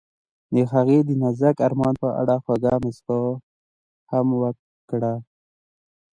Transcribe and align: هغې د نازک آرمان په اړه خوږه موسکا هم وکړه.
هغې 0.73 0.99
د 1.07 1.09
نازک 1.21 1.55
آرمان 1.67 1.93
په 2.03 2.09
اړه 2.21 2.35
خوږه 2.43 2.73
موسکا 2.83 3.19
هم 4.11 4.27
وکړه. 4.41 5.13